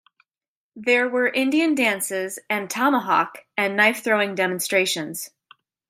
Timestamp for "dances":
1.75-2.39